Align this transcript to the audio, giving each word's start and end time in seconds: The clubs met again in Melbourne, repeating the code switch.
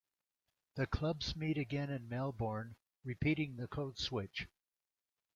The 0.77 0.87
clubs 0.87 1.35
met 1.35 1.59
again 1.59 1.91
in 1.91 2.09
Melbourne, 2.09 2.75
repeating 3.03 3.55
the 3.57 3.67
code 3.67 3.99
switch. 3.99 4.47